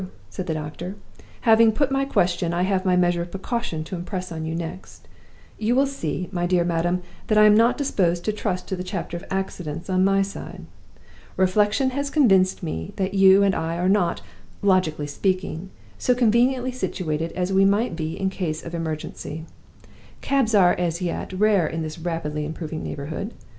said 0.31 0.47
the 0.47 0.53
doctor. 0.55 0.95
"Having 1.41 1.71
put 1.73 1.91
my 1.91 2.05
question, 2.05 2.55
I 2.55 2.63
have 2.63 2.85
my 2.85 2.95
measure 2.95 3.21
of 3.21 3.29
precaution 3.29 3.83
to 3.83 3.95
impress 3.95 4.31
on 4.31 4.47
you 4.47 4.55
next. 4.55 5.07
You 5.59 5.75
will 5.75 5.85
see, 5.85 6.27
my 6.31 6.47
dear 6.47 6.63
madam, 6.63 7.03
that 7.27 7.37
I 7.37 7.45
am 7.45 7.53
not 7.55 7.77
disposed 7.77 8.25
to 8.25 8.33
trust 8.33 8.67
to 8.69 8.75
the 8.75 8.83
chapter 8.83 9.15
of 9.15 9.23
accidents 9.29 9.91
on 9.91 10.03
my 10.03 10.23
side. 10.23 10.65
Reflection 11.37 11.91
has 11.91 12.09
convinced 12.09 12.63
me 12.63 12.93
that 12.95 13.13
you 13.13 13.43
and 13.43 13.53
I 13.53 13.75
are 13.77 13.87
not 13.87 14.23
(logically 14.63 15.05
speaking) 15.05 15.69
so 15.99 16.15
conveniently 16.15 16.71
situated 16.71 17.31
as 17.33 17.53
we 17.53 17.63
might 17.63 17.95
be 17.95 18.19
in 18.19 18.31
case 18.31 18.63
of 18.65 18.73
emergency. 18.73 19.45
Cabs 20.21 20.55
are, 20.55 20.73
as 20.79 20.99
yet, 21.03 21.31
rare 21.31 21.67
in 21.67 21.83
this 21.83 21.99
rapidly 21.99 22.43
improving 22.43 22.81
neighborhood. 22.83 23.35